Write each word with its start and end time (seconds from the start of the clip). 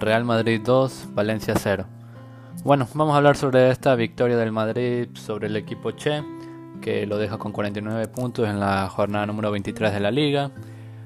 Real 0.00 0.24
Madrid 0.24 0.60
2, 0.64 1.08
Valencia 1.14 1.54
0. 1.56 1.84
Bueno, 2.64 2.86
vamos 2.94 3.14
a 3.14 3.18
hablar 3.18 3.36
sobre 3.36 3.70
esta 3.70 3.94
victoria 3.94 4.36
del 4.36 4.52
Madrid 4.52 5.08
sobre 5.14 5.48
el 5.48 5.56
equipo 5.56 5.90
Che, 5.92 6.22
que 6.80 7.06
lo 7.06 7.18
deja 7.18 7.38
con 7.38 7.52
49 7.52 8.08
puntos 8.08 8.48
en 8.48 8.60
la 8.60 8.88
jornada 8.88 9.26
número 9.26 9.50
23 9.50 9.92
de 9.92 10.00
la 10.00 10.10
liga. 10.10 10.50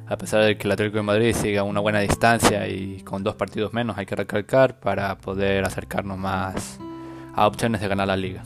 A 0.06 0.16
pesar 0.16 0.44
de 0.44 0.58
que 0.58 0.68
el 0.68 0.72
Atlético 0.72 0.98
de 0.98 1.04
Madrid 1.04 1.34
siga 1.34 1.62
una 1.62 1.80
buena 1.80 2.00
distancia 2.00 2.68
y 2.68 3.02
con 3.02 3.22
dos 3.22 3.34
partidos 3.34 3.72
menos 3.72 3.96
hay 3.96 4.04
que 4.04 4.16
recalcar 4.16 4.78
para 4.78 5.16
poder 5.16 5.64
acercarnos 5.64 6.18
más 6.18 6.78
a 7.34 7.46
opciones 7.46 7.80
de 7.80 7.88
ganar 7.88 8.08
la 8.08 8.16
liga. 8.16 8.42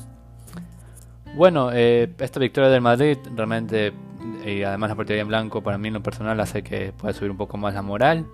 Bueno, 1.34 1.70
eh, 1.72 2.14
esta 2.18 2.38
victoria 2.38 2.70
del 2.70 2.82
Madrid 2.82 3.18
realmente, 3.34 3.92
y 4.44 4.62
además 4.62 4.90
la 4.90 4.96
partida 4.96 5.18
en 5.18 5.29
blanco, 5.29 5.63
para 5.63 5.76
mí 5.76 5.89
en 5.89 5.94
lo 5.94 6.03
personal 6.03 6.39
hace 6.39 6.63
que 6.63 6.93
pueda 6.93 7.13
subir 7.13 7.31
un 7.31 7.36
poco 7.36 7.57
más 7.57 7.75
la 7.75 7.82
moral 7.82 8.26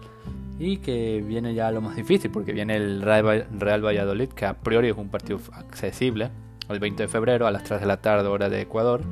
y 0.58 0.78
que 0.78 1.22
viene 1.26 1.54
ya 1.54 1.70
lo 1.70 1.80
más 1.80 1.96
difícil, 1.96 2.30
porque 2.30 2.52
viene 2.52 2.76
el 2.76 3.02
Real 3.02 3.84
Valladolid, 3.84 4.28
que 4.28 4.46
a 4.46 4.54
priori 4.54 4.88
es 4.88 4.96
un 4.96 5.08
partido 5.08 5.40
accesible, 5.52 6.30
el 6.68 6.78
20 6.78 7.04
de 7.04 7.08
febrero 7.08 7.46
a 7.46 7.50
las 7.50 7.64
3 7.64 7.80
de 7.80 7.86
la 7.86 8.00
tarde, 8.00 8.28
hora 8.28 8.48
de 8.48 8.60
Ecuador. 8.60 9.02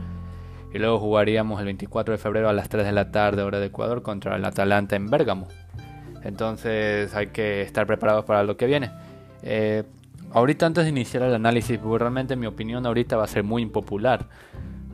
Y 0.73 0.79
luego 0.79 1.01
jugaríamos 1.01 1.59
el 1.59 1.67
24 1.67 2.13
de 2.13 2.19
febrero 2.19 2.49
a 2.49 2.53
las 2.53 2.69
3 2.69 2.85
de 2.85 2.93
la 2.93 3.11
tarde, 3.11 3.43
hora 3.43 3.59
de 3.59 3.67
Ecuador, 3.67 4.03
contra 4.03 4.37
el 4.37 4.45
Atalanta 4.45 4.97
en 4.97 5.11
Bérgamo. 5.11 5.49
Entonces 6.23 7.15
hay 7.15 7.29
que 7.29 7.63
estar 7.63 7.87
preparados 7.87 8.25
para 8.25 8.45
lo 8.45 8.57
que 8.57 8.67
viene. 8.67 8.91
Eh, 9.43 9.85
ahorita 10.33 10.67
antes 10.67 10.85
de 10.85 10.91
iniciar 10.91 11.25
el 11.25 11.35
análisis, 11.35 11.79
porque 11.79 11.99
realmente 11.99 12.37
mi 12.37 12.47
opinión 12.47 12.87
ahorita 12.87 13.17
va 13.17 13.25
a 13.25 13.29
ser 13.29 13.43
muy 13.43 13.63
impopular. 13.63 14.29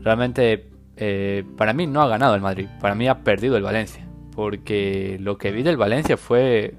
Realmente 0.00 0.70
eh, 0.96 1.44
para 1.56 1.72
mí 1.72 1.86
no 1.86 2.00
ha 2.00 2.08
ganado 2.08 2.34
el 2.34 2.40
Madrid, 2.40 2.68
para 2.80 2.94
mí 2.94 3.08
ha 3.08 3.18
perdido 3.22 3.56
el 3.56 3.62
Valencia. 3.62 4.05
Porque 4.36 5.16
lo 5.20 5.38
que 5.38 5.50
vi 5.50 5.62
del 5.62 5.78
Valencia 5.78 6.16
fue, 6.16 6.74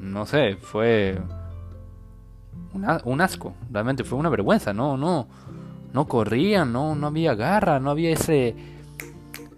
no 0.00 0.26
sé, 0.26 0.56
fue 0.56 1.18
un 3.04 3.20
asco, 3.20 3.54
realmente 3.70 4.04
fue 4.04 4.18
una 4.18 4.28
vergüenza, 4.28 4.74
no, 4.74 4.96
no, 4.96 5.28
no 5.92 6.06
corrían, 6.06 6.72
no, 6.72 6.94
no 6.94 7.06
había 7.06 7.34
garra, 7.34 7.80
no 7.80 7.90
había 7.90 8.10
ese, 8.10 8.54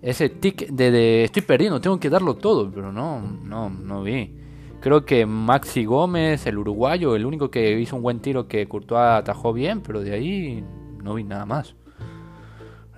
ese 0.02 0.28
tic 0.28 0.68
de, 0.68 0.90
de 0.90 1.24
estoy 1.24 1.42
perdiendo, 1.42 1.80
tengo 1.80 1.98
que 1.98 2.10
darlo 2.10 2.36
todo, 2.36 2.70
pero 2.70 2.92
no, 2.92 3.20
no, 3.20 3.70
no 3.70 4.02
vi. 4.02 4.36
Creo 4.80 5.04
que 5.04 5.26
Maxi 5.26 5.84
Gómez, 5.84 6.46
el 6.46 6.58
uruguayo, 6.58 7.16
el 7.16 7.26
único 7.26 7.50
que 7.50 7.80
hizo 7.80 7.96
un 7.96 8.02
buen 8.02 8.20
tiro 8.20 8.46
que 8.46 8.68
Courtois 8.68 9.00
atajó 9.00 9.52
bien, 9.52 9.80
pero 9.80 10.00
de 10.00 10.12
ahí 10.12 10.64
no 11.02 11.14
vi 11.14 11.24
nada 11.24 11.44
más. 11.46 11.74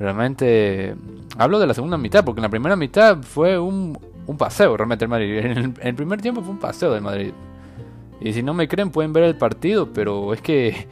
Realmente 0.01 0.97
hablo 1.37 1.61
de 1.61 1.67
la 1.67 1.75
segunda 1.75 1.99
mitad, 1.99 2.25
porque 2.25 2.39
en 2.39 2.45
la 2.45 2.49
primera 2.49 2.75
mitad 2.75 3.19
fue 3.23 3.59
un, 3.59 3.99
un 4.27 4.37
paseo 4.39 4.75
realmente 4.75 5.05
el 5.05 5.11
Madrid. 5.11 5.39
En 5.45 5.75
el, 5.83 5.95
primer 5.95 6.23
tiempo 6.23 6.41
fue 6.41 6.53
un 6.53 6.59
paseo 6.59 6.91
del 6.91 7.03
Madrid. 7.03 7.33
Y 8.19 8.33
si 8.33 8.43
no 8.43 8.55
me 8.55 8.67
creen 8.67 8.91
pueden 8.91 9.13
ver 9.13 9.25
el 9.25 9.37
partido, 9.37 9.93
pero 9.93 10.33
es 10.33 10.41
que 10.41 10.89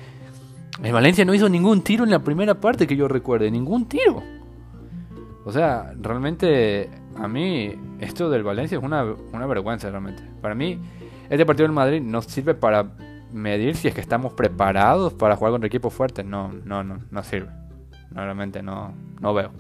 el 0.83 0.92
Valencia 0.92 1.25
no 1.25 1.33
hizo 1.33 1.48
ningún 1.48 1.81
tiro 1.81 2.05
en 2.05 2.11
la 2.11 2.19
primera 2.19 2.61
parte 2.61 2.86
que 2.86 2.97
yo 2.97 3.09
recuerde, 3.09 3.51
ningún 3.51 3.86
tiro. 3.86 4.23
O 5.47 5.53
sea, 5.53 5.95
realmente 5.98 6.91
a 7.17 7.27
mí 7.29 7.75
esto 8.01 8.29
del 8.29 8.42
Valencia 8.42 8.77
es 8.77 8.84
una, 8.84 9.06
una 9.33 9.47
vergüenza 9.47 9.89
realmente. 9.89 10.23
Para 10.42 10.55
mí, 10.55 10.79
este 11.31 11.47
partido 11.47 11.67
del 11.67 11.75
Madrid 11.75 12.03
no 12.03 12.20
sirve 12.20 12.55
para 12.55 12.91
medir 13.33 13.75
si 13.75 13.89
es 13.89 13.95
que 13.95 14.03
estamos 14.03 14.34
preparados 14.34 15.14
para 15.14 15.34
jugar 15.34 15.53
contra 15.53 15.67
equipos 15.67 15.95
fuertes. 15.95 16.27
No, 16.27 16.53
no, 16.53 16.84
no, 16.84 17.01
no 17.11 17.23
sirve. 17.23 17.67
Realmente 18.12 18.62
no, 18.62 18.95
no 19.20 19.34
veo. 19.34 19.51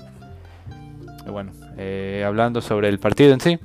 Y 1.26 1.30
bueno, 1.30 1.52
eh, 1.76 2.24
hablando 2.26 2.60
sobre 2.60 2.88
el 2.88 2.98
partido 2.98 3.32
en 3.32 3.40
sí. 3.40 3.58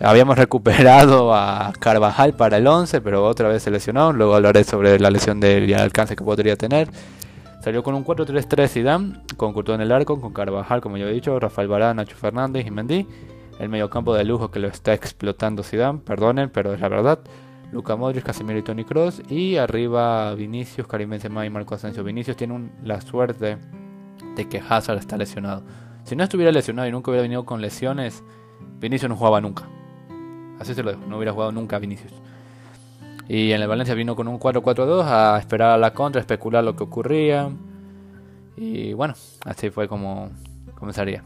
Habíamos 0.00 0.38
recuperado 0.38 1.34
a 1.34 1.72
Carvajal 1.78 2.34
para 2.34 2.56
el 2.56 2.66
11, 2.66 3.00
pero 3.00 3.24
otra 3.24 3.48
vez 3.48 3.62
se 3.62 3.70
lesionó. 3.70 4.12
Luego 4.12 4.34
hablaré 4.34 4.64
sobre 4.64 4.98
la 4.98 5.10
lesión 5.10 5.40
del 5.40 5.68
y 5.68 5.72
el 5.72 5.80
alcance 5.80 6.16
que 6.16 6.24
podría 6.24 6.56
tener. 6.56 6.88
Salió 7.62 7.82
con 7.82 7.94
un 7.94 8.04
4-3-3 8.04 8.68
Zidane, 8.68 9.12
con 9.36 9.54
en 9.70 9.80
el 9.82 9.92
arco, 9.92 10.18
con 10.18 10.32
Carvajal, 10.32 10.80
como 10.80 10.96
ya 10.96 11.04
he 11.04 11.12
dicho, 11.12 11.38
Rafael 11.38 11.68
Varane, 11.68 11.96
Nacho 11.96 12.16
Fernández 12.16 12.66
y 12.66 12.70
Mendy. 12.70 13.06
El 13.58 13.68
mediocampo 13.68 14.14
de 14.14 14.24
lujo 14.24 14.50
que 14.50 14.58
lo 14.58 14.68
está 14.68 14.94
explotando 14.94 15.62
Zidane, 15.62 15.98
perdonen, 15.98 16.48
pero 16.48 16.72
es 16.72 16.80
la 16.80 16.88
verdad. 16.88 17.18
Luca 17.70 17.94
Modric, 17.96 18.24
Casemiro 18.24 18.58
y 18.58 18.62
Toni 18.62 18.84
Kroos. 18.84 19.20
Y 19.28 19.56
arriba 19.56 20.34
Vinicius, 20.34 20.86
Karim 20.86 21.10
Benzema 21.10 21.44
y 21.44 21.50
Marco 21.50 21.74
Asensio. 21.74 22.02
Vinicius 22.02 22.36
tiene 22.36 22.70
la 22.82 23.00
suerte 23.02 23.58
que 24.46 24.62
Hazard 24.66 24.98
está 24.98 25.16
lesionado. 25.16 25.62
Si 26.04 26.16
no 26.16 26.24
estuviera 26.24 26.52
lesionado 26.52 26.88
y 26.88 26.92
nunca 26.92 27.10
hubiera 27.10 27.22
venido 27.22 27.44
con 27.44 27.60
lesiones, 27.60 28.22
Vinicius 28.80 29.08
no 29.08 29.16
jugaba 29.16 29.40
nunca. 29.40 29.68
Así 30.58 30.74
se 30.74 30.82
lo 30.82 30.90
dejo, 30.90 31.06
no 31.06 31.16
hubiera 31.16 31.32
jugado 31.32 31.52
nunca 31.52 31.78
Vinicius. 31.78 32.12
Y 33.28 33.52
en 33.52 33.62
el 33.62 33.68
Valencia 33.68 33.94
vino 33.94 34.16
con 34.16 34.26
un 34.28 34.40
4-4-2 34.40 35.04
a 35.04 35.38
esperar 35.38 35.70
a 35.70 35.78
la 35.78 35.92
contra, 35.92 36.18
a 36.18 36.22
especular 36.22 36.64
lo 36.64 36.74
que 36.74 36.82
ocurría. 36.82 37.48
Y 38.56 38.92
bueno, 38.92 39.14
así 39.44 39.70
fue 39.70 39.86
como 39.86 40.30
comenzaría. 40.74 41.22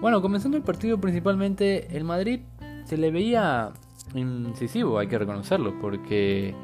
Bueno, 0.00 0.20
comenzando 0.20 0.56
el 0.56 0.64
partido 0.64 1.00
principalmente, 1.00 1.96
el 1.96 2.02
Madrid 2.02 2.40
se 2.84 2.96
le 2.96 3.12
veía 3.12 3.70
incisivo, 4.14 4.98
hay 4.98 5.06
que 5.06 5.16
reconocerlo, 5.16 5.78
porque 5.80 6.54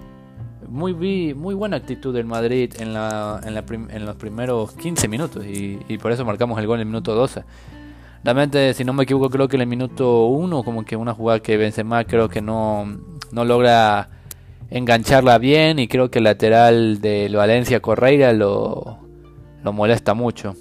muy, 0.69 1.35
muy 1.35 1.55
buena 1.55 1.77
actitud 1.77 2.15
del 2.15 2.27
Madrid 2.27 2.73
en, 2.79 2.93
la, 2.93 3.41
en, 3.45 4.05
los 4.05 4.17
primeros 4.17 4.73
15 4.73 5.09
minutos 5.09 5.45
y, 5.45 5.79
y, 5.89 5.99
por 5.99 6.13
eso 6.13 6.25
marcamos 6.25 6.59
el 6.59 6.67
gol 6.67 6.77
en 6.77 6.81
el 6.83 6.87
minuto 6.87 7.15
12. 7.15 7.45
Realmente, 8.25 8.75
si 8.75 8.85
no 8.85 8.93
me 8.93 9.05
equivoco, 9.05 9.31
creo 9.31 9.49
que 9.49 9.57
en 9.57 9.63
el 9.63 9.69
minuto 9.69 10.27
1, 10.27 10.63
como 10.63 10.85
que 10.85 10.97
una 10.97 11.15
jugada 11.15 11.41
que 11.41 11.57
Benzema 11.57 12.05
creo 12.05 12.29
que 12.29 12.43
no, 12.43 12.87
no 13.33 13.45
logra 13.45 14.11
engancharla 14.71 15.39
bien 15.39 15.79
y 15.79 15.89
creo 15.89 16.11
que 16.11 16.19
el 16.19 16.25
lateral 16.25 17.01
del 17.01 17.35
Valencia 17.37 17.81
Correira 17.81 18.33
lo, 18.33 18.99
lo 19.63 19.73
molesta 19.73 20.15
mucho. 20.15 20.55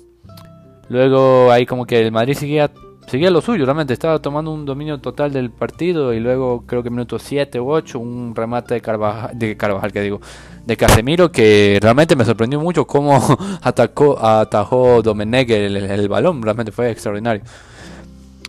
Luego 0.89 1.51
ahí 1.51 1.66
como 1.66 1.85
que 1.85 2.00
el 2.00 2.12
Madrid 2.12 2.35
seguía, 2.35 2.72
seguía 3.07 3.31
lo 3.31 3.41
suyo, 3.41 3.66
realmente. 3.66 3.94
Estaba 3.94 4.19
tomando 4.19 4.51
un 4.51 4.66
dominio 4.66 5.00
total 5.00 5.34
del 5.34 5.50
partido 5.50 6.13
y 6.13 6.19
luego 6.19 6.63
creo 6.66 6.84
que 6.84 6.90
en 6.90 6.95
minuto 6.95 7.18
7 7.18 7.59
u 7.59 7.72
8 7.72 8.00
un 8.00 8.35
remate 8.35 8.75
de 8.75 8.81
Carvajal, 8.81 9.38
de 9.38 9.57
Carvajal 9.57 9.91
que 9.91 10.01
digo, 10.01 10.22
de 10.66 10.78
Casemiro 10.78 11.31
que 11.31 11.79
realmente 11.81 12.16
me 12.16 12.25
sorprendió 12.25 12.59
mucho 12.59 12.85
cómo 12.85 13.19
atacó, 13.62 14.23
atajó 14.23 15.01
Domenech 15.01 15.50
el, 15.50 16.09
balón, 16.09 16.41
realmente 16.41 16.72
fue 16.72 16.91
extraordinario. 16.91 17.44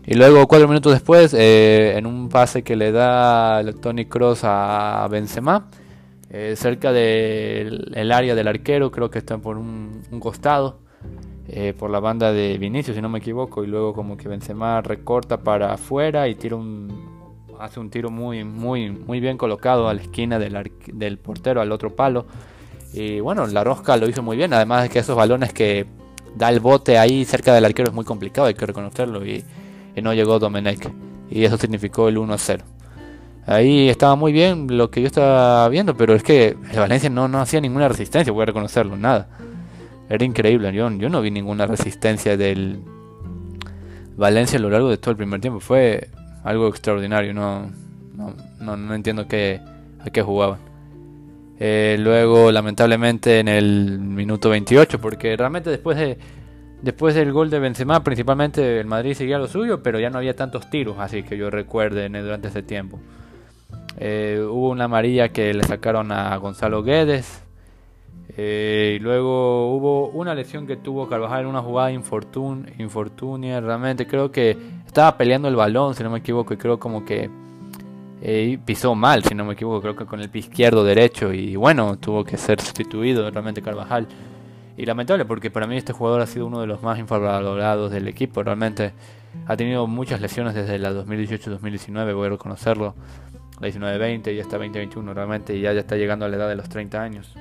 Y 0.04 0.14
luego 0.14 0.46
cuatro 0.48 0.66
minutos 0.68 0.92
después, 0.92 1.34
eh, 1.34 1.94
en 1.96 2.06
un 2.06 2.28
pase 2.28 2.62
que 2.62 2.76
le 2.76 2.92
da 2.92 3.62
Tony 3.80 4.06
Cross 4.06 4.40
a 4.42 5.06
Benzema, 5.10 5.66
eh, 6.30 6.54
cerca 6.56 6.92
del 6.92 8.12
área 8.12 8.34
del 8.34 8.48
arquero, 8.48 8.90
creo 8.90 9.10
que 9.10 9.18
está 9.18 9.38
por 9.38 9.56
un, 9.56 10.02
costado, 10.20 10.78
eh, 11.48 11.74
por 11.76 11.90
la 11.90 11.98
banda 11.98 12.30
de 12.30 12.58
Vinicius, 12.58 12.94
si 12.94 13.00
no 13.00 13.08
me 13.08 13.20
equivoco, 13.20 13.64
y 13.64 13.66
luego 13.66 13.94
como 13.94 14.16
que 14.18 14.28
Benzema 14.28 14.82
recorta 14.82 15.38
para 15.38 15.72
afuera 15.72 16.28
y 16.28 16.34
tira 16.34 16.56
un, 16.56 17.18
hace 17.58 17.80
un 17.80 17.88
tiro 17.88 18.10
muy, 18.10 18.44
muy, 18.44 18.90
muy 18.90 19.18
bien 19.20 19.38
colocado 19.38 19.88
a 19.88 19.94
la 19.94 20.02
esquina 20.02 20.38
del, 20.38 20.70
del 20.92 21.18
portero, 21.18 21.62
al 21.62 21.72
otro 21.72 21.96
palo. 21.96 22.26
Y 22.92 23.20
bueno, 23.20 23.46
la 23.46 23.64
rosca 23.64 23.96
lo 23.96 24.08
hizo 24.08 24.22
muy 24.22 24.36
bien, 24.36 24.52
además 24.52 24.82
de 24.82 24.88
que 24.90 24.98
esos 24.98 25.16
balones 25.16 25.52
que 25.54 25.86
da 26.36 26.50
el 26.50 26.60
bote 26.60 26.98
ahí 26.98 27.24
cerca 27.24 27.54
del 27.54 27.64
arquero 27.64 27.88
es 27.88 27.94
muy 27.94 28.04
complicado, 28.04 28.46
hay 28.46 28.54
que 28.54 28.66
reconocerlo. 28.66 29.24
Y, 29.26 29.44
no 30.02 30.14
llegó 30.14 30.38
Domenech. 30.38 30.92
Y 31.28 31.44
eso 31.44 31.58
significó 31.58 32.08
el 32.08 32.18
1-0. 32.18 32.60
Ahí 33.46 33.88
estaba 33.88 34.14
muy 34.14 34.30
bien 34.32 34.66
lo 34.76 34.90
que 34.90 35.00
yo 35.00 35.08
estaba 35.08 35.68
viendo, 35.70 35.96
pero 35.96 36.14
es 36.14 36.22
que 36.22 36.56
el 36.70 36.78
Valencia 36.78 37.10
no, 37.10 37.26
no 37.26 37.40
hacía 37.40 37.60
ninguna 37.60 37.88
resistencia, 37.88 38.32
voy 38.32 38.42
a 38.42 38.46
reconocerlo, 38.46 38.96
nada. 38.96 39.28
Era 40.08 40.24
increíble, 40.24 40.72
yo, 40.72 40.90
yo 40.90 41.08
no 41.08 41.20
vi 41.20 41.30
ninguna 41.30 41.66
resistencia 41.66 42.36
del 42.36 42.80
Valencia 44.16 44.58
a 44.58 44.62
lo 44.62 44.70
largo 44.70 44.90
de 44.90 44.96
todo 44.96 45.12
el 45.12 45.16
primer 45.16 45.40
tiempo. 45.40 45.60
Fue 45.60 46.08
algo 46.44 46.68
extraordinario, 46.68 47.34
no, 47.34 47.70
no, 48.16 48.76
no, 48.76 48.94
entiendo 48.94 49.28
qué, 49.28 49.60
a 50.00 50.10
qué 50.10 50.22
jugaban. 50.22 50.58
Eh, 51.60 51.96
luego, 51.98 52.50
lamentablemente, 52.50 53.40
en 53.40 53.48
el 53.48 53.98
minuto 53.98 54.50
28, 54.50 55.00
porque 55.00 55.36
realmente 55.36 55.70
después 55.70 55.96
de 55.96 56.18
después 56.82 57.14
del 57.14 57.32
gol 57.32 57.50
de 57.50 57.58
Benzema, 57.58 58.02
principalmente 58.04 58.80
el 58.80 58.86
Madrid 58.86 59.14
seguía 59.14 59.38
lo 59.38 59.48
suyo, 59.48 59.82
pero 59.82 59.98
ya 59.98 60.10
no 60.10 60.18
había 60.18 60.36
tantos 60.36 60.70
tiros, 60.70 60.96
así 60.98 61.22
que 61.22 61.36
yo 61.36 61.50
recuerde 61.50 62.08
durante 62.08 62.48
ese 62.48 62.62
tiempo. 62.62 63.00
Eh, 63.98 64.44
hubo 64.48 64.70
una 64.70 64.84
amarilla 64.84 65.30
que 65.30 65.52
le 65.52 65.64
sacaron 65.64 66.12
a 66.12 66.36
Gonzalo 66.36 66.82
Guedes. 66.82 67.42
Eh, 68.40 68.94
y 68.94 69.02
luego 69.02 69.74
hubo 69.74 70.10
una 70.10 70.32
lesión 70.32 70.64
que 70.64 70.76
tuvo 70.76 71.08
Carvajal 71.08 71.40
en 71.40 71.46
una 71.48 71.60
jugada 71.60 71.90
infortun 71.90 72.70
infortunia. 72.78 73.60
Realmente 73.60 74.06
creo 74.06 74.30
que 74.30 74.56
estaba 74.86 75.16
peleando 75.16 75.48
el 75.48 75.56
balón, 75.56 75.96
si 75.96 76.04
no 76.04 76.10
me 76.10 76.20
equivoco, 76.20 76.54
y 76.54 76.56
creo 76.56 76.78
como 76.78 77.04
que 77.04 77.28
eh, 78.22 78.56
pisó 78.64 78.94
mal, 78.94 79.24
si 79.24 79.34
no 79.34 79.44
me 79.44 79.54
equivoco, 79.54 79.80
creo 79.80 79.96
que 79.96 80.06
con 80.06 80.20
el 80.20 80.30
pie 80.30 80.42
izquierdo, 80.42 80.84
derecho, 80.84 81.32
y 81.32 81.56
bueno, 81.56 81.98
tuvo 81.98 82.24
que 82.24 82.36
ser 82.36 82.60
sustituido 82.60 83.28
realmente 83.28 83.60
Carvajal. 83.60 84.06
Y 84.76 84.86
lamentable 84.86 85.24
porque 85.24 85.50
para 85.50 85.66
mí 85.66 85.76
este 85.76 85.92
jugador 85.92 86.20
ha 86.20 86.26
sido 86.28 86.46
uno 86.46 86.60
de 86.60 86.68
los 86.68 86.80
más 86.80 86.96
infravalorados 87.00 87.90
del 87.90 88.06
equipo, 88.06 88.44
realmente 88.44 88.92
ha 89.48 89.56
tenido 89.56 89.88
muchas 89.88 90.20
lesiones 90.20 90.54
desde 90.54 90.78
la 90.78 90.92
2018-2019, 90.92 92.14
voy 92.14 92.26
a 92.28 92.30
reconocerlo. 92.30 92.94
la 93.58 93.66
19-20 93.66 94.32
y 94.32 94.38
hasta 94.38 94.58
20-21 94.58 95.12
realmente 95.12 95.56
y 95.56 95.60
ya, 95.62 95.72
ya 95.72 95.80
está 95.80 95.96
llegando 95.96 96.24
a 96.24 96.28
la 96.28 96.36
edad 96.36 96.48
de 96.48 96.54
los 96.54 96.68
30 96.68 97.02
años. 97.02 97.34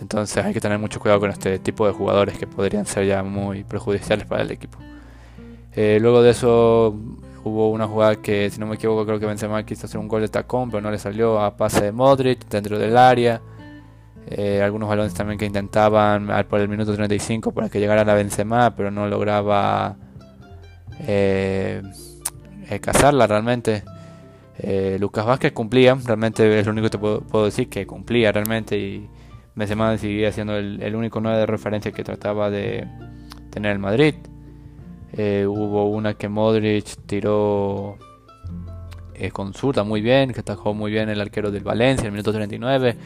Entonces 0.00 0.44
hay 0.44 0.52
que 0.52 0.60
tener 0.60 0.78
mucho 0.78 1.00
cuidado 1.00 1.20
con 1.20 1.30
este 1.30 1.58
tipo 1.58 1.86
de 1.86 1.92
jugadores 1.92 2.38
que 2.38 2.46
podrían 2.46 2.86
ser 2.86 3.06
ya 3.06 3.22
muy 3.22 3.64
perjudiciales 3.64 4.26
para 4.26 4.42
el 4.42 4.50
equipo. 4.50 4.78
Eh, 5.74 5.98
luego 6.00 6.22
de 6.22 6.30
eso 6.30 6.96
hubo 7.44 7.70
una 7.70 7.86
jugada 7.86 8.16
que, 8.16 8.50
si 8.50 8.58
no 8.58 8.66
me 8.66 8.76
equivoco, 8.76 9.06
creo 9.06 9.20
que 9.20 9.26
Benzema 9.26 9.62
quiso 9.64 9.86
hacer 9.86 10.00
un 10.00 10.08
gol 10.08 10.22
de 10.22 10.28
tacón, 10.28 10.70
pero 10.70 10.80
no 10.80 10.90
le 10.90 10.98
salió 10.98 11.40
a 11.40 11.56
pase 11.56 11.84
de 11.84 11.92
Modric 11.92 12.48
dentro 12.48 12.78
del 12.78 12.96
área. 12.96 13.40
Eh, 14.28 14.60
algunos 14.62 14.88
balones 14.88 15.14
también 15.14 15.38
que 15.38 15.46
intentaban 15.46 16.28
por 16.48 16.60
el 16.60 16.68
minuto 16.68 16.94
35 16.94 17.52
para 17.52 17.68
que 17.68 17.78
llegara 17.78 18.04
la 18.04 18.14
Benzema, 18.14 18.74
pero 18.74 18.90
no 18.90 19.06
lograba 19.06 19.96
eh, 21.06 21.82
cazarla 22.80 23.26
realmente. 23.26 23.84
Lucas 24.98 25.26
Vázquez 25.26 25.52
cumplía, 25.52 25.94
realmente 25.94 26.58
es 26.58 26.64
lo 26.64 26.72
único 26.72 26.86
que 26.86 26.90
te 26.90 26.98
puedo, 26.98 27.44
decir, 27.44 27.68
que 27.68 27.86
cumplía 27.86 28.32
realmente 28.32 28.78
y 28.78 29.08
Benzema 29.56 29.96
seguía 29.96 30.30
siendo 30.32 30.56
el, 30.56 30.94
único 30.94 31.20
9 31.20 31.38
de 31.38 31.46
referencia 31.46 31.90
que 31.90 32.04
trataba 32.04 32.50
de 32.50 32.86
tener 33.50 33.72
el 33.72 33.78
Madrid. 33.78 34.14
Eh, 35.14 35.46
hubo 35.48 35.88
una 35.88 36.12
que 36.12 36.28
Modric 36.28 36.84
tiró 37.06 37.96
eh, 39.14 39.30
con 39.30 39.54
zurda 39.54 39.82
muy 39.82 40.02
bien, 40.02 40.34
que 40.34 40.40
atajó 40.40 40.74
muy 40.74 40.92
bien 40.92 41.08
el 41.08 41.22
arquero 41.22 41.50
del 41.50 41.64
Valencia 41.64 42.02
en 42.02 42.08
el 42.08 42.12
minuto 42.12 42.32
39. 42.32 42.96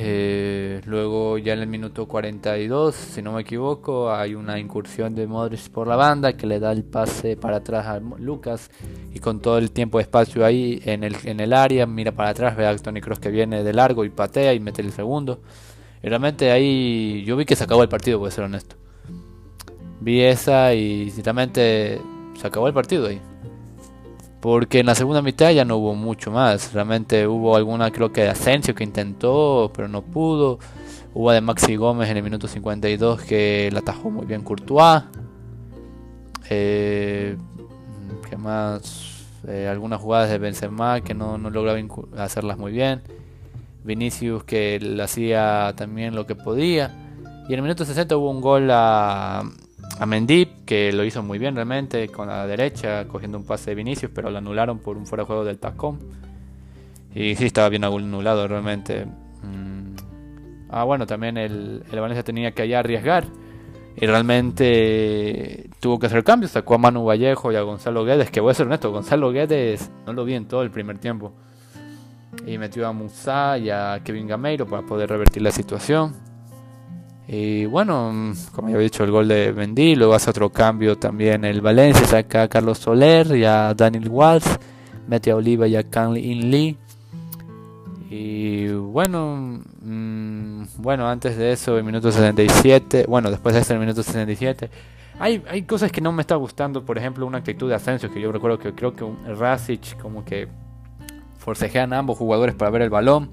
Eh, 0.00 0.80
luego 0.86 1.38
ya 1.38 1.54
en 1.54 1.58
el 1.58 1.66
minuto 1.66 2.06
42, 2.06 2.94
si 2.94 3.20
no 3.20 3.32
me 3.32 3.40
equivoco, 3.40 4.12
hay 4.12 4.34
una 4.36 4.58
incursión 4.60 5.14
de 5.14 5.26
Modric 5.26 5.70
por 5.70 5.88
la 5.88 5.96
banda 5.96 6.34
que 6.34 6.46
le 6.46 6.60
da 6.60 6.70
el 6.70 6.84
pase 6.84 7.36
para 7.36 7.56
atrás 7.56 7.86
a 7.86 7.98
Lucas 7.98 8.70
y 9.12 9.18
con 9.18 9.40
todo 9.40 9.58
el 9.58 9.72
tiempo 9.72 9.98
de 9.98 10.02
espacio 10.02 10.44
ahí 10.46 10.80
en 10.84 11.02
el, 11.02 11.16
en 11.24 11.40
el 11.40 11.52
área, 11.52 11.84
mira 11.86 12.12
para 12.12 12.28
atrás, 12.30 12.56
ve 12.56 12.64
a 12.66 12.76
Tony 12.76 13.00
Cross 13.00 13.18
que 13.18 13.30
viene 13.30 13.64
de 13.64 13.72
largo 13.72 14.04
y 14.04 14.10
patea 14.10 14.54
y 14.54 14.60
mete 14.60 14.82
el 14.82 14.92
segundo. 14.92 15.40
Y 16.00 16.08
realmente 16.08 16.52
ahí 16.52 17.24
yo 17.24 17.36
vi 17.36 17.44
que 17.44 17.56
se 17.56 17.64
acabó 17.64 17.82
el 17.82 17.88
partido, 17.88 18.20
voy 18.20 18.28
a 18.28 18.30
ser 18.30 18.44
honesto 18.44 18.76
vi 20.00 20.20
esa 20.20 20.74
y 20.74 21.10
sinceramente 21.10 22.00
se 22.34 22.46
acabó 22.46 22.68
el 22.68 22.74
partido 22.74 23.08
ahí. 23.08 23.20
Porque 24.40 24.80
en 24.80 24.86
la 24.86 24.94
segunda 24.94 25.20
mitad 25.20 25.50
ya 25.50 25.64
no 25.64 25.78
hubo 25.78 25.94
mucho 25.94 26.30
más. 26.30 26.72
Realmente 26.72 27.26
hubo 27.26 27.56
alguna, 27.56 27.90
creo 27.90 28.12
que 28.12 28.22
de 28.22 28.28
Asensio 28.28 28.74
que 28.74 28.84
intentó, 28.84 29.72
pero 29.74 29.88
no 29.88 30.02
pudo. 30.02 30.58
Hubo 31.14 31.32
de 31.32 31.40
Maxi 31.40 31.76
Gómez 31.76 32.08
en 32.10 32.18
el 32.18 32.22
minuto 32.22 32.46
52 32.46 33.22
que 33.22 33.70
la 33.72 33.80
atajó 33.80 34.10
muy 34.10 34.26
bien 34.26 34.42
Courtois. 34.42 35.02
Eh, 36.50 37.36
¿Qué 38.28 38.36
más? 38.36 39.26
Eh, 39.46 39.68
algunas 39.68 40.00
jugadas 40.00 40.30
de 40.30 40.38
Benzema 40.38 41.00
que 41.00 41.14
no, 41.14 41.38
no 41.38 41.50
lograba 41.50 41.78
hacerlas 42.16 42.58
muy 42.58 42.72
bien. 42.72 43.02
Vinicius 43.84 44.44
que 44.44 44.98
hacía 45.02 45.72
también 45.76 46.14
lo 46.14 46.26
que 46.26 46.34
podía. 46.34 46.94
Y 47.48 47.54
en 47.54 47.60
el 47.60 47.62
minuto 47.62 47.84
60 47.84 48.16
hubo 48.16 48.30
un 48.30 48.40
gol 48.40 48.68
a, 48.70 49.42
a 49.98 50.06
Mendy, 50.06 50.46
que 50.64 50.92
lo 50.92 51.04
hizo 51.04 51.22
muy 51.22 51.38
bien 51.38 51.54
realmente, 51.54 52.08
con 52.08 52.28
la 52.28 52.46
derecha, 52.46 53.06
cogiendo 53.08 53.38
un 53.38 53.44
pase 53.44 53.70
de 53.70 53.74
Vinicius, 53.74 54.12
pero 54.14 54.30
lo 54.30 54.38
anularon 54.38 54.78
por 54.78 54.96
un 54.96 55.06
fuera 55.06 55.22
de 55.22 55.26
juego 55.26 55.44
del 55.44 55.58
tacón. 55.58 55.98
Y 57.14 57.34
sí, 57.34 57.46
estaba 57.46 57.68
bien 57.68 57.84
anulado 57.84 58.46
realmente. 58.46 59.06
Mm. 59.06 59.96
Ah, 60.70 60.84
bueno, 60.84 61.06
también 61.06 61.36
el, 61.36 61.82
el 61.90 62.00
Valencia 62.00 62.22
tenía 62.22 62.52
que 62.52 62.62
allá 62.62 62.80
arriesgar. 62.80 63.24
Y 64.00 64.06
realmente 64.06 65.68
tuvo 65.80 65.98
que 65.98 66.06
hacer 66.06 66.22
cambios. 66.22 66.52
Sacó 66.52 66.74
a 66.74 66.78
Manu 66.78 67.04
Vallejo 67.04 67.50
y 67.50 67.56
a 67.56 67.62
Gonzalo 67.62 68.04
Guedes. 68.04 68.30
Que 68.30 68.40
voy 68.40 68.52
a 68.52 68.54
ser 68.54 68.66
honesto, 68.66 68.92
Gonzalo 68.92 69.32
Guedes 69.32 69.90
no 70.06 70.12
lo 70.12 70.24
vi 70.24 70.34
en 70.34 70.46
todo 70.46 70.62
el 70.62 70.70
primer 70.70 70.98
tiempo. 70.98 71.32
Y 72.46 72.58
metió 72.58 72.86
a 72.86 72.92
Musa 72.92 73.58
y 73.58 73.70
a 73.70 74.00
Kevin 74.04 74.28
Gameiro 74.28 74.66
para 74.66 74.86
poder 74.86 75.08
revertir 75.08 75.42
la 75.42 75.50
situación. 75.50 76.27
Y 77.30 77.66
bueno, 77.66 78.32
como 78.54 78.70
ya 78.70 78.78
he 78.78 78.80
dicho, 78.80 79.04
el 79.04 79.10
gol 79.10 79.28
de 79.28 79.52
Mendy, 79.52 79.94
luego 79.96 80.14
hace 80.14 80.30
otro 80.30 80.48
cambio 80.48 80.96
también 80.96 81.44
el 81.44 81.60
Valencia, 81.60 82.06
saca 82.06 82.44
a 82.44 82.48
Carlos 82.48 82.78
Soler 82.78 83.36
y 83.36 83.44
a 83.44 83.74
Daniel 83.74 84.08
Walsh, 84.08 84.46
mete 85.06 85.30
a 85.30 85.36
Oliva 85.36 85.66
y 85.68 85.76
a 85.76 85.82
Kang 85.82 86.16
In 86.16 86.50
Lee. 86.50 86.78
Y 88.08 88.68
bueno, 88.68 89.60
mm, 89.82 90.62
bueno, 90.78 91.06
antes 91.06 91.36
de 91.36 91.52
eso, 91.52 91.76
el 91.76 91.84
minuto 91.84 92.10
77, 92.10 93.04
bueno, 93.06 93.30
después 93.30 93.54
de 93.54 93.60
eso, 93.60 93.74
el 93.74 93.80
minuto 93.80 94.02
77, 94.02 94.70
hay, 95.18 95.42
hay 95.50 95.62
cosas 95.64 95.92
que 95.92 96.00
no 96.00 96.12
me 96.12 96.22
está 96.22 96.36
gustando, 96.36 96.82
por 96.82 96.96
ejemplo, 96.96 97.26
una 97.26 97.36
actitud 97.36 97.68
de 97.68 97.74
Asensio, 97.74 98.10
que 98.10 98.22
yo 98.22 98.32
recuerdo 98.32 98.58
que 98.58 98.72
creo 98.72 98.94
que 98.94 99.04
un 99.04 99.18
Rasic 99.38 100.00
como 100.00 100.24
que 100.24 100.48
forcejean 101.36 101.92
a 101.92 101.98
ambos 101.98 102.16
jugadores 102.16 102.54
para 102.54 102.70
ver 102.70 102.80
el 102.80 102.90
balón 102.90 103.28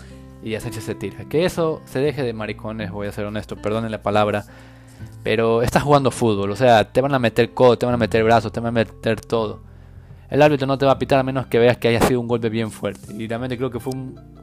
y 0.45 0.53
Asensio 0.53 0.81
se 0.81 0.93
tira. 0.93 1.25
Que 1.25 1.43
eso 1.43 1.81
se 1.85 1.99
deje 1.99 2.21
de 2.21 2.31
maricones, 2.31 2.91
voy 2.91 3.07
a 3.07 3.11
ser 3.11 3.25
honesto, 3.25 3.57
perdonen 3.57 3.91
la 3.91 4.03
palabra. 4.03 4.45
Pero 5.23 5.63
estás 5.63 5.81
jugando 5.81 6.11
fútbol, 6.11 6.51
o 6.51 6.55
sea, 6.55 6.91
te 6.91 7.01
van 7.01 7.13
a 7.15 7.19
meter 7.19 7.51
codo, 7.53 7.77
te 7.77 7.85
van 7.85 7.95
a 7.95 7.97
meter 7.97 8.23
brazos, 8.23 8.51
te 8.51 8.59
van 8.59 8.67
a 8.67 8.71
meter 8.71 9.19
todo. 9.19 9.63
El 10.29 10.41
árbitro 10.43 10.67
no 10.67 10.77
te 10.77 10.85
va 10.85 10.93
a 10.93 10.99
pitar 10.99 11.19
a 11.19 11.23
menos 11.23 11.47
que 11.47 11.57
veas 11.57 11.77
que 11.77 11.87
haya 11.87 12.01
sido 12.01 12.21
un 12.21 12.27
golpe 12.27 12.49
bien 12.49 12.69
fuerte. 12.69 13.11
Y 13.11 13.27
realmente 13.27 13.57
creo 13.57 13.71
que 13.71 13.79
fue 13.79 13.93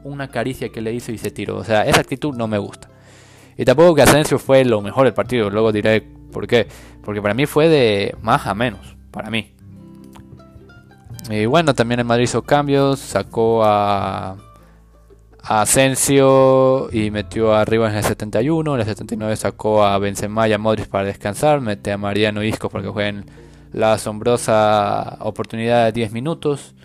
una 0.03 0.27
caricia 0.27 0.69
que 0.69 0.81
le 0.81 0.93
hizo 0.93 1.11
y 1.13 1.17
se 1.17 1.31
tiró. 1.31 1.57
O 1.57 1.63
sea, 1.63 1.85
esa 1.85 2.01
actitud 2.01 2.35
no 2.35 2.47
me 2.47 2.57
gusta. 2.57 2.89
Y 3.57 3.63
tampoco 3.63 3.95
que 3.95 4.01
Asensio 4.01 4.39
fue 4.39 4.65
lo 4.65 4.81
mejor 4.81 5.05
del 5.05 5.13
partido. 5.13 5.49
Luego 5.49 5.71
diré 5.71 6.01
por 6.01 6.47
qué. 6.47 6.67
Porque 7.01 7.21
para 7.21 7.33
mí 7.33 7.45
fue 7.45 7.69
de 7.69 8.15
más 8.21 8.45
a 8.47 8.53
menos. 8.53 8.95
Para 9.11 9.29
mí. 9.29 9.53
Y 11.29 11.45
bueno, 11.45 11.73
también 11.73 11.99
el 11.99 12.05
Madrid 12.05 12.25
hizo 12.25 12.41
cambios. 12.41 12.99
Sacó 12.99 13.63
a 13.63 14.37
Asensio 15.43 16.89
y 16.91 17.11
metió 17.11 17.53
arriba 17.53 17.89
en 17.89 17.97
el 17.97 18.03
71, 18.03 18.75
en 18.75 18.79
el 18.79 18.85
79 18.85 19.35
sacó 19.35 19.83
a 19.83 19.97
Benzema 19.99 20.47
y 20.47 20.53
a 20.53 20.57
Modric 20.57 20.87
para 20.87 21.05
descansar, 21.05 21.59
mete 21.59 21.91
a 21.91 21.97
Mariano 21.97 22.43
Isco 22.43 22.69
para 22.69 22.85
que 22.85 22.89
jueguen 22.89 23.25
la 23.73 23.93
asombrosa 23.93 25.17
oportunidad 25.19 25.85
de 25.85 25.91
10 25.91 26.13
minutos, 26.13 26.75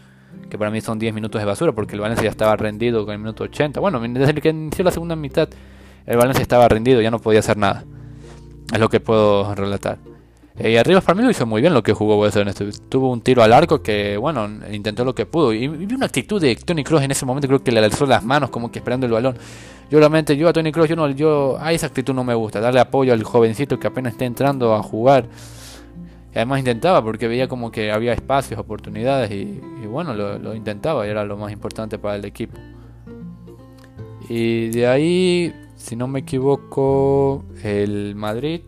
que 0.51 0.59
para 0.59 0.73
mí 0.73 0.81
son 0.81 0.99
10 0.99 1.15
minutos 1.15 1.41
de 1.41 1.45
basura 1.45 1.73
porque 1.73 1.95
el 1.95 2.01
Valencia 2.01 2.25
ya 2.25 2.31
estaba 2.31 2.57
rendido 2.57 3.05
con 3.05 3.13
el 3.13 3.21
minuto 3.21 3.45
80. 3.45 3.79
Bueno, 3.79 4.01
desde 4.01 4.35
que 4.35 4.49
inició 4.49 4.85
la 4.85 4.91
segunda 4.91 5.15
mitad 5.15 5.49
el 6.09 6.17
Valencia 6.17 6.43
estaba 6.43 6.67
rendido, 6.69 7.01
ya 7.03 7.11
no 7.11 7.19
podía 7.19 7.41
hacer 7.41 7.59
nada. 7.59 7.85
Es 8.73 8.81
lo 8.81 8.89
que 8.89 8.99
puedo 8.99 9.55
relatar. 9.55 9.99
Eh, 10.59 10.73
y 10.73 10.77
arriba 10.77 11.01
para 11.01 11.17
mí 11.17 11.23
lo 11.23 11.31
hizo 11.31 11.47
muy 11.47 11.61
bien 11.61 11.73
lo 11.73 11.83
que 11.83 11.93
jugó 11.93 12.27
esto. 12.27 12.43
Tuvo 12.89 13.13
un 13.13 13.21
tiro 13.21 13.43
al 13.43 13.53
arco 13.53 13.81
que, 13.81 14.17
bueno, 14.17 14.49
intentó 14.73 15.05
lo 15.05 15.15
que 15.15 15.25
pudo. 15.25 15.53
Y, 15.53 15.69
vi 15.69 15.95
una 15.95 16.07
actitud 16.07 16.41
de 16.41 16.57
Tony 16.57 16.83
Cross 16.83 17.03
en 17.03 17.13
ese 17.13 17.25
momento, 17.25 17.47
creo 17.47 17.63
que 17.63 17.71
le 17.71 17.81
alzó 17.81 18.07
las 18.07 18.25
manos 18.25 18.51
como 18.51 18.71
que 18.71 18.81
esperando 18.81 19.07
el 19.07 19.13
balón. 19.13 19.37
Yo 19.91 19.99
realmente, 19.99 20.37
yo 20.37 20.49
a 20.49 20.53
Tony 20.53 20.73
Cross, 20.73 20.89
yo 20.89 20.97
no, 20.97 21.09
yo, 21.11 21.57
a 21.61 21.73
esa 21.73 21.87
actitud 21.87 22.13
no 22.13 22.25
me 22.25 22.35
gusta. 22.35 22.61
Darle 22.61 22.81
apoyo 22.81 23.13
al 23.13 23.23
jovencito 23.23 23.79
que 23.79 23.87
apenas 23.87 24.13
está 24.13 24.25
entrando 24.25 24.75
a 24.75 24.83
jugar. 24.83 25.27
Y 26.35 26.37
además 26.37 26.59
intentaba 26.59 27.03
porque 27.03 27.29
veía 27.29 27.49
como 27.49 27.71
que 27.71 27.93
había 27.93 28.13
espacios, 28.13 28.59
oportunidades 28.61 29.31
y, 29.31 29.61
bueno, 29.87 30.13
lo 30.15 30.55
intentaba 30.55 31.07
y 31.07 31.11
era 31.11 31.25
lo 31.25 31.37
más 31.37 31.53
importante 31.53 31.99
para 31.99 32.17
el 32.17 32.25
equipo. 32.25 32.59
Y 34.29 34.69
de 34.69 34.87
ahí, 34.87 35.55
si 35.77 35.97
no 35.97 36.07
me 36.07 36.21
equivoco, 36.21 37.45
el 37.63 38.15
Madrid 38.15 38.61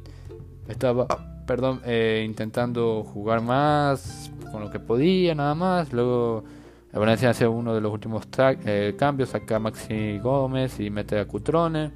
estaba 0.69 1.07
perdón, 1.51 1.81
eh, 1.85 2.23
intentando 2.25 3.03
jugar 3.03 3.41
más 3.41 4.31
con 4.53 4.63
lo 4.63 4.71
que 4.71 4.79
podía, 4.79 5.35
nada 5.35 5.57
más. 5.57 5.93
Luego 5.93 6.45
el 6.93 7.01
Valencia 7.01 7.31
hace 7.31 7.49
uno 7.49 7.75
de 7.75 7.81
los 7.81 7.93
últimos 7.93 8.23
eh, 8.39 8.95
cambios, 8.97 9.31
saca 9.31 9.57
a 9.57 9.59
Maxi 9.59 10.21
Gómez 10.21 10.79
y 10.79 10.91
mete 10.91 11.19
a 11.19 11.27
Cutrone. 11.27 11.91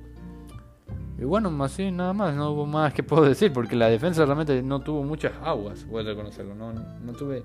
Y 1.20 1.22
bueno, 1.22 1.56
así 1.62 1.92
nada 1.92 2.12
más, 2.12 2.34
no 2.34 2.50
hubo 2.50 2.66
más 2.66 2.92
que 2.92 3.04
puedo 3.04 3.22
decir, 3.28 3.52
porque 3.52 3.76
la 3.76 3.88
defensa 3.88 4.24
realmente 4.24 4.60
no 4.60 4.80
tuvo 4.80 5.04
muchas 5.04 5.34
aguas, 5.40 5.86
voy 5.86 6.02
a 6.02 6.06
reconocerlo, 6.08 6.56
no, 6.56 7.12
tuve... 7.12 7.44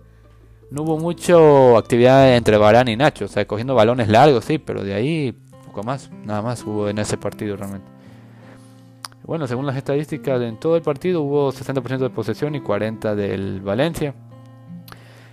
No 0.71 0.81
hubo 0.81 0.97
mucha 0.97 1.35
actividad 1.77 2.35
entre 2.35 2.57
Barán 2.57 2.87
y 2.87 2.95
Nacho, 2.95 3.25
o 3.25 3.27
sea, 3.27 3.45
cogiendo 3.45 3.75
balones 3.75 4.07
largos, 4.07 4.45
sí, 4.45 4.57
pero 4.57 4.83
de 4.83 4.95
ahí 4.95 5.35
poco 5.67 5.83
más, 5.83 6.09
nada 6.25 6.41
más 6.41 6.65
hubo 6.65 6.89
en 6.89 6.97
ese 6.97 7.19
partido 7.19 7.55
realmente. 7.55 7.98
Bueno, 9.29 9.45
según 9.45 9.67
las 9.67 9.77
estadísticas, 9.77 10.41
en 10.41 10.57
todo 10.57 10.75
el 10.75 10.81
partido 10.81 11.21
hubo 11.21 11.51
60% 11.51 11.99
de 11.99 12.09
posesión 12.09 12.55
y 12.55 12.61
40% 12.61 13.13
del 13.13 13.61
Valencia. 13.61 14.15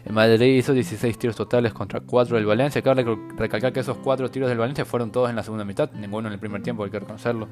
El 0.04 0.12
Madrid 0.12 0.58
hizo 0.58 0.74
16 0.74 1.16
tiros 1.16 1.34
totales 1.34 1.72
contra 1.72 2.00
4 2.00 2.36
del 2.36 2.44
Valencia. 2.44 2.82
Cabe 2.82 3.06
recalcar 3.38 3.72
que 3.72 3.80
esos 3.80 3.96
4 3.96 4.30
tiros 4.30 4.50
del 4.50 4.58
Valencia 4.58 4.84
fueron 4.84 5.10
todos 5.10 5.30
en 5.30 5.36
la 5.36 5.42
segunda 5.42 5.64
mitad, 5.64 5.90
ninguno 5.92 6.28
en 6.28 6.34
el 6.34 6.38
primer 6.38 6.62
tiempo, 6.62 6.84
hay 6.84 6.90
que 6.90 6.98
reconocerlo. 6.98 7.48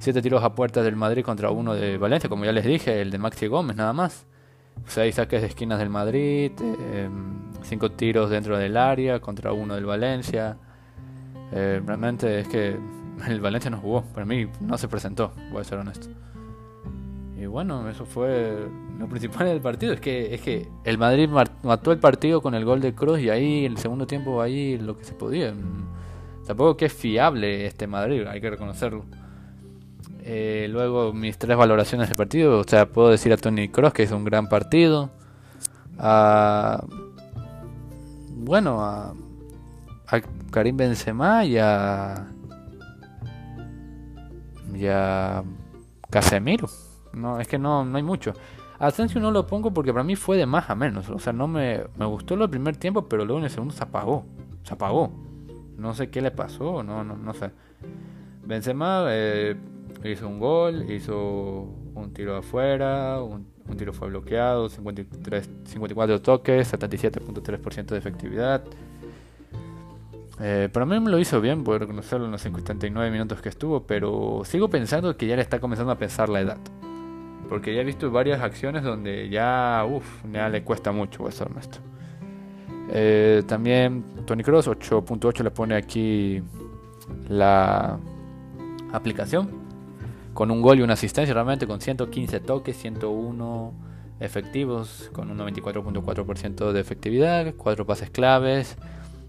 7 0.00 0.20
tiros 0.22 0.42
a 0.42 0.56
puertas 0.56 0.84
del 0.84 0.96
Madrid 0.96 1.22
contra 1.22 1.52
1 1.52 1.74
de 1.74 1.98
Valencia, 1.98 2.28
como 2.28 2.44
ya 2.44 2.50
les 2.50 2.64
dije, 2.64 3.00
el 3.00 3.12
de 3.12 3.18
Maxi 3.18 3.46
Gómez 3.46 3.76
nada 3.76 3.92
más. 3.92 4.26
6 4.86 5.14
saques 5.14 5.40
de 5.40 5.46
esquinas 5.46 5.78
del 5.78 5.90
Madrid, 5.90 6.50
5 7.62 7.86
eh, 7.86 7.90
tiros 7.90 8.28
dentro 8.28 8.58
del 8.58 8.76
área 8.76 9.20
contra 9.20 9.52
1 9.52 9.76
del 9.76 9.86
Valencia. 9.86 10.56
Eh, 11.52 11.80
realmente 11.86 12.40
es 12.40 12.48
que 12.48 12.76
el 13.28 13.40
Valencia 13.40 13.70
no 13.70 13.78
jugó, 13.78 14.02
para 14.02 14.26
mí 14.26 14.46
no 14.60 14.78
se 14.78 14.88
presentó, 14.88 15.32
voy 15.50 15.60
a 15.60 15.64
ser 15.64 15.78
honesto. 15.78 16.08
Y 17.38 17.44
bueno, 17.44 17.88
eso 17.88 18.06
fue 18.06 18.66
lo 18.98 19.08
principal 19.08 19.46
del 19.46 19.60
partido. 19.60 19.92
Es 19.92 20.00
que, 20.00 20.34
es 20.34 20.40
que 20.40 20.68
el 20.84 20.96
Madrid 20.96 21.28
mató 21.62 21.92
el 21.92 21.98
partido 21.98 22.40
con 22.40 22.54
el 22.54 22.64
gol 22.64 22.80
de 22.80 22.94
Cruz 22.94 23.20
y 23.20 23.28
ahí, 23.28 23.66
el 23.66 23.76
segundo 23.76 24.06
tiempo, 24.06 24.40
ahí 24.40 24.78
lo 24.78 24.96
que 24.96 25.04
se 25.04 25.12
podía. 25.12 25.52
Tampoco 26.46 26.76
que 26.76 26.86
es 26.86 26.92
fiable 26.92 27.66
este 27.66 27.86
Madrid, 27.86 28.26
hay 28.26 28.40
que 28.40 28.50
reconocerlo. 28.50 29.04
Eh, 30.22 30.66
luego 30.70 31.12
mis 31.12 31.38
tres 31.38 31.56
valoraciones 31.56 32.08
del 32.08 32.16
partido, 32.16 32.58
o 32.58 32.64
sea, 32.64 32.86
puedo 32.86 33.10
decir 33.10 33.32
a 33.32 33.36
Tony 33.36 33.68
Cross 33.68 33.92
que 33.92 34.04
hizo 34.04 34.16
un 34.16 34.24
gran 34.24 34.48
partido. 34.48 35.10
bueno, 38.34 38.84
a, 38.84 39.14
a 40.06 40.20
Karim 40.50 40.76
Benzema 40.76 41.44
y 41.44 41.58
a, 41.58 42.28
y 44.80 44.86
a 44.88 45.42
Casemiro. 46.10 46.68
No, 47.12 47.40
es 47.40 47.48
que 47.48 47.58
no, 47.58 47.84
no 47.84 47.96
hay 47.96 48.02
mucho. 48.02 48.32
Asensio 48.78 49.20
no 49.20 49.30
lo 49.30 49.46
pongo 49.46 49.72
porque 49.72 49.92
para 49.92 50.04
mí 50.04 50.16
fue 50.16 50.36
de 50.36 50.46
más 50.46 50.68
a 50.68 50.74
menos. 50.74 51.08
O 51.08 51.18
sea, 51.18 51.32
no 51.32 51.48
me, 51.48 51.82
me 51.96 52.04
gustó 52.04 52.34
el 52.34 52.50
primer 52.50 52.76
tiempo, 52.76 53.08
pero 53.08 53.24
luego 53.24 53.38
en 53.38 53.44
el 53.44 53.50
segundo 53.50 53.74
se 53.74 53.82
apagó. 53.82 54.24
Se 54.62 54.74
apagó. 54.74 55.12
No 55.78 55.94
sé 55.94 56.10
qué 56.10 56.20
le 56.20 56.30
pasó, 56.30 56.82
no, 56.82 57.04
no, 57.04 57.16
no 57.16 57.34
sé. 57.34 57.50
Benzema 58.44 59.06
eh, 59.08 59.56
hizo 60.04 60.28
un 60.28 60.38
gol, 60.38 60.90
hizo 60.90 61.68
un 61.94 62.12
tiro 62.12 62.36
afuera, 62.36 63.20
un, 63.22 63.46
tiro 63.76 63.92
fue 63.92 64.08
bloqueado, 64.08 64.68
53, 64.68 65.50
54 65.64 66.22
toques, 66.22 66.72
77.3% 66.72 67.86
de 67.86 67.98
efectividad. 67.98 68.64
Eh, 70.40 70.68
para 70.72 70.84
mí 70.84 71.00
me 71.00 71.10
lo 71.10 71.18
hizo 71.18 71.40
bien, 71.40 71.64
puedo 71.64 71.78
reconocerlo 71.78 72.26
en 72.26 72.32
los 72.32 72.42
59 72.42 73.10
minutos 73.10 73.40
que 73.40 73.48
estuvo, 73.48 73.84
pero 73.86 74.42
sigo 74.44 74.68
pensando 74.68 75.16
que 75.16 75.26
ya 75.26 75.36
le 75.36 75.42
está 75.42 75.60
comenzando 75.60 75.92
a 75.92 75.98
pensar 75.98 76.28
la 76.28 76.40
edad. 76.40 76.58
Porque 77.48 77.74
ya 77.74 77.80
he 77.80 77.84
visto 77.84 78.10
varias 78.10 78.42
acciones 78.42 78.82
donde 78.82 79.28
ya, 79.28 79.86
uff, 79.88 80.04
ya 80.32 80.48
le 80.48 80.62
cuesta 80.62 80.92
mucho, 80.92 81.22
voy 81.22 81.32
a. 81.32 81.80
Eh, 82.88 83.42
también 83.46 84.04
Tony 84.26 84.42
Cross 84.42 84.68
8.8 84.68 85.42
le 85.42 85.50
pone 85.50 85.74
aquí 85.74 86.42
la 87.28 87.98
aplicación 88.92 89.50
con 90.34 90.50
un 90.50 90.60
gol 90.60 90.78
y 90.78 90.82
una 90.82 90.92
asistencia 90.92 91.34
realmente 91.34 91.66
con 91.66 91.80
115 91.80 92.40
toques, 92.40 92.76
101 92.76 93.72
efectivos 94.20 95.10
con 95.12 95.30
un 95.30 95.38
94.4% 95.38 96.72
de 96.72 96.80
efectividad, 96.80 97.54
4 97.56 97.86
pases 97.86 98.10
claves, 98.10 98.76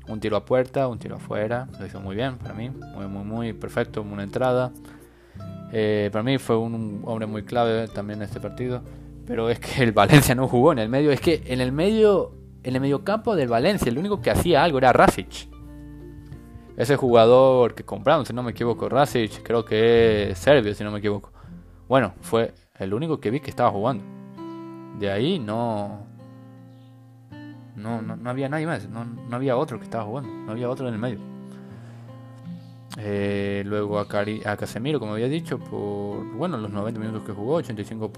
un 0.07 0.19
tiro 0.19 0.37
a 0.37 0.45
puerta, 0.45 0.87
un 0.87 0.99
tiro 0.99 1.17
afuera, 1.17 1.67
lo 1.79 1.85
hizo 1.85 1.99
muy 1.99 2.15
bien 2.15 2.37
para 2.37 2.53
mí, 2.53 2.69
muy 2.69 3.07
muy 3.07 3.23
muy 3.23 3.53
perfecto, 3.53 4.01
una 4.01 4.23
entrada. 4.23 4.71
Eh, 5.71 6.09
para 6.11 6.23
mí 6.23 6.37
fue 6.37 6.57
un, 6.57 7.01
hombre 7.05 7.27
muy 7.27 7.43
clave 7.43 7.87
también 7.87 8.19
en 8.19 8.23
este 8.23 8.39
partido. 8.39 8.81
Pero 9.25 9.49
es 9.49 9.59
que 9.59 9.83
el 9.83 9.91
Valencia 9.91 10.35
no 10.35 10.47
jugó 10.47 10.71
en 10.71 10.79
el 10.79 10.89
medio. 10.89 11.11
Es 11.11 11.19
que 11.19 11.43
en 11.45 11.61
el 11.61 11.71
medio, 11.71 12.31
en 12.63 12.75
el 12.75 12.81
mediocampo 12.81 13.35
del 13.35 13.49
Valencia, 13.49 13.89
el 13.89 13.97
único 13.97 14.21
que 14.21 14.31
hacía 14.31 14.63
algo 14.63 14.77
era 14.77 14.93
Rasic. 14.93 15.49
Ese 16.77 16.95
jugador 16.95 17.73
que 17.73 17.83
compraron, 17.83 18.25
si 18.25 18.33
no 18.33 18.43
me 18.43 18.51
equivoco, 18.51 18.87
Rasic, 18.87 19.41
creo 19.43 19.65
que 19.65 20.31
es 20.31 20.37
serbio, 20.37 20.73
si 20.73 20.83
no 20.83 20.91
me 20.91 20.99
equivoco. 20.99 21.33
Bueno, 21.87 22.13
fue 22.21 22.53
el 22.77 22.93
único 22.93 23.19
que 23.19 23.31
vi 23.31 23.39
que 23.39 23.49
estaba 23.49 23.71
jugando. 23.71 24.03
De 24.99 25.11
ahí 25.11 25.39
no. 25.39 26.06
No, 27.77 28.01
no, 28.01 28.29
había 28.29 28.49
nadie 28.49 28.65
más. 28.65 28.89
No, 28.89 29.05
no 29.05 29.35
había 29.35 29.55
otro 29.55 29.77
que 29.77 29.85
estaba 29.85 30.03
jugando. 30.03 30.29
No 30.29 30.51
había 30.51 30.69
otro 30.69 30.87
en 30.87 30.95
el 30.95 30.99
medio. 30.99 31.19
Eh, 32.99 33.61
luego 33.65 33.99
a, 33.99 34.07
Cari 34.07 34.41
a 34.43 34.57
Casemiro, 34.57 34.99
como 34.99 35.13
había 35.13 35.27
dicho, 35.27 35.59
por 35.59 36.25
bueno 36.35 36.57
los 36.57 36.71
90 36.71 36.99
minutos 36.99 37.23
que 37.23 37.31
jugó, 37.31 37.55
85 37.55 38.11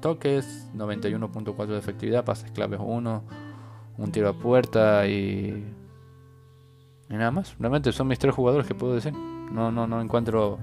toques, 0.00 0.70
91.4 0.74 1.66
de 1.66 1.78
efectividad, 1.78 2.24
pases 2.24 2.50
claves 2.50 2.80
1, 2.82 3.22
un 3.98 4.12
tiro 4.12 4.30
a 4.30 4.32
puerta 4.32 5.06
y, 5.06 5.62
y 7.10 7.14
nada 7.14 7.30
más. 7.30 7.54
Realmente 7.58 7.92
son 7.92 8.08
mis 8.08 8.18
tres 8.18 8.34
jugadores 8.34 8.66
que 8.66 8.74
puedo 8.74 8.94
decir. 8.94 9.12
No, 9.12 9.70
no, 9.70 9.86
no 9.86 10.00
encuentro 10.00 10.58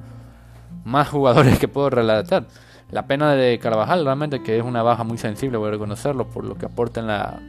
más 0.84 1.08
jugadores 1.10 1.60
que 1.60 1.68
puedo 1.68 1.92
relatar. 1.92 2.48
La 2.90 3.06
pena 3.06 3.36
de 3.36 3.60
Carvajal 3.60 4.04
realmente 4.04 4.42
que 4.42 4.58
es 4.58 4.64
una 4.64 4.82
baja 4.82 5.04
muy 5.04 5.20
sensible, 5.20 5.60
voy 5.60 5.68
a 5.68 5.72
reconocerlo 5.72 6.28
por 6.28 6.44
lo 6.44 6.56
que 6.56 6.66
aporta 6.66 7.02
en, 7.02 7.08
la, 7.08 7.40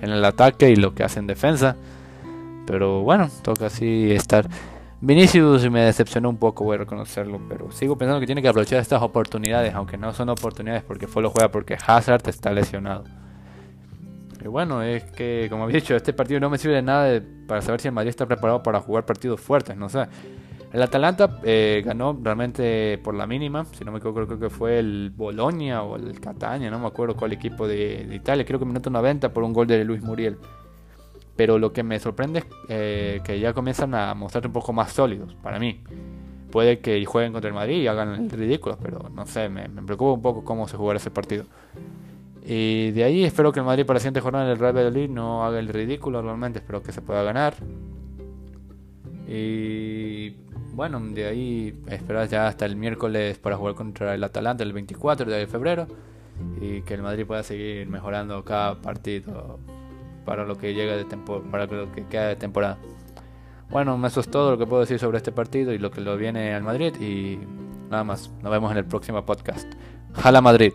en 0.00 0.10
el 0.10 0.24
ataque 0.24 0.70
y 0.70 0.76
lo 0.76 0.94
que 0.94 1.04
hace 1.04 1.18
en 1.18 1.26
defensa. 1.26 1.76
Pero 2.66 3.02
bueno, 3.02 3.28
toca 3.42 3.66
así 3.66 4.10
estar. 4.12 4.48
Vinicius 5.00 5.68
me 5.70 5.80
decepcionó 5.80 6.28
un 6.28 6.36
poco, 6.36 6.64
voy 6.64 6.74
a 6.74 6.78
reconocerlo, 6.78 7.40
pero 7.48 7.70
sigo 7.72 7.96
pensando 7.96 8.20
que 8.20 8.26
tiene 8.26 8.42
que 8.42 8.48
aprovechar 8.48 8.80
estas 8.80 9.02
oportunidades, 9.02 9.74
aunque 9.74 9.96
no 9.96 10.12
son 10.12 10.28
oportunidades 10.28 10.82
porque 10.82 11.06
fue 11.06 11.22
lo 11.22 11.30
juega 11.30 11.50
porque 11.50 11.76
Hazard 11.86 12.28
está 12.28 12.52
lesionado. 12.52 13.04
Y 14.42 14.48
bueno, 14.48 14.82
es 14.82 15.04
que, 15.04 15.46
como 15.50 15.68
he 15.68 15.72
dicho, 15.72 15.94
este 15.94 16.12
partido 16.12 16.40
no 16.40 16.50
me 16.50 16.58
sirve 16.58 16.76
de 16.76 16.82
nada 16.82 17.20
para 17.46 17.62
saber 17.62 17.80
si 17.80 17.88
el 17.88 17.94
Madrid 17.94 18.10
está 18.10 18.26
preparado 18.26 18.62
para 18.62 18.80
jugar 18.80 19.04
partidos 19.04 19.40
fuertes, 19.40 19.76
no 19.76 19.88
sé. 19.88 20.06
El 20.72 20.82
Atalanta 20.82 21.40
eh, 21.42 21.82
ganó 21.84 22.16
realmente 22.22 22.98
por 22.98 23.14
la 23.14 23.26
mínima, 23.26 23.64
si 23.64 23.84
no 23.84 23.90
me 23.90 23.98
equivoco, 23.98 24.24
creo 24.26 24.38
que 24.38 24.50
fue 24.50 24.78
el 24.78 25.10
Bolonia 25.14 25.82
o 25.82 25.96
el 25.96 26.20
Catania, 26.20 26.70
no 26.70 26.78
me 26.78 26.86
acuerdo 26.86 27.16
cuál 27.16 27.32
equipo 27.32 27.66
de, 27.66 28.08
Italia, 28.12 28.44
creo 28.44 28.60
que 28.60 28.64
minuto 28.64 28.88
90 28.88 29.32
por 29.32 29.42
un 29.42 29.52
gol 29.52 29.66
de 29.66 29.84
Luis 29.84 30.02
Muriel. 30.02 30.38
Pero 31.34 31.58
lo 31.58 31.72
que 31.72 31.82
me 31.82 31.98
sorprende 31.98 32.40
es 32.40 32.44
eh, 32.68 33.20
que 33.24 33.40
ya 33.40 33.52
comienzan 33.52 33.94
a 33.94 34.14
mostrarse 34.14 34.46
un 34.46 34.52
poco 34.52 34.72
más 34.72 34.92
sólidos, 34.92 35.34
para 35.42 35.58
mí. 35.58 35.82
Puede 36.52 36.78
que 36.80 37.04
jueguen 37.04 37.32
contra 37.32 37.48
el 37.48 37.54
Madrid 37.54 37.82
y 37.82 37.86
hagan 37.88 38.14
el 38.14 38.30
ridículo, 38.30 38.78
pero 38.80 39.08
no 39.12 39.26
sé, 39.26 39.48
me, 39.48 39.68
preocupa 39.68 40.12
un 40.12 40.22
poco 40.22 40.44
cómo 40.44 40.68
se 40.68 40.76
jugará 40.76 40.98
ese 40.98 41.10
partido. 41.10 41.46
Y 42.44 42.90
de 42.92 43.04
ahí 43.04 43.24
espero 43.24 43.52
que 43.52 43.60
el 43.60 43.66
Madrid 43.66 43.84
para 43.86 43.96
la 43.96 44.00
siguiente 44.00 44.20
jornada 44.20 44.48
del 44.48 44.58
Real 44.58 44.74
Madrid 44.74 45.08
no 45.08 45.44
haga 45.44 45.58
el 45.58 45.68
ridículo 45.68 46.22
realmente, 46.22 46.60
espero 46.60 46.82
que 46.82 46.92
se 46.92 47.02
pueda 47.02 47.22
ganar. 47.22 47.54
Y 49.28 50.34
bueno, 50.72 51.00
de 51.00 51.26
ahí 51.26 51.74
esperar 51.88 52.28
ya 52.28 52.46
hasta 52.46 52.66
el 52.66 52.76
miércoles 52.76 53.38
para 53.38 53.56
jugar 53.56 53.74
contra 53.74 54.14
el 54.14 54.24
Atalanta 54.24 54.62
el 54.62 54.72
24 54.72 55.30
de 55.30 55.46
febrero 55.46 55.86
y 56.60 56.82
que 56.82 56.94
el 56.94 57.02
Madrid 57.02 57.26
pueda 57.26 57.42
seguir 57.42 57.86
mejorando 57.88 58.44
cada 58.44 58.80
partido 58.80 59.58
para 60.24 60.44
lo 60.44 60.56
que 60.56 60.74
llega 60.74 60.96
de 60.96 61.04
para 61.50 61.66
lo 61.66 61.92
que 61.92 62.06
queda 62.06 62.28
de 62.28 62.36
temporada. 62.36 62.78
Bueno, 63.70 64.04
eso 64.06 64.20
es 64.20 64.28
todo 64.28 64.52
lo 64.52 64.58
que 64.58 64.66
puedo 64.66 64.80
decir 64.80 64.98
sobre 64.98 65.18
este 65.18 65.32
partido 65.32 65.72
y 65.72 65.78
lo 65.78 65.90
que 65.90 66.00
lo 66.00 66.16
viene 66.16 66.54
al 66.54 66.62
Madrid 66.62 66.94
y 67.00 67.38
nada 67.88 68.04
más. 68.04 68.30
Nos 68.42 68.50
vemos 68.50 68.70
en 68.72 68.78
el 68.78 68.84
próximo 68.84 69.24
podcast. 69.24 69.72
Jala 70.14 70.40
Madrid. 70.40 70.72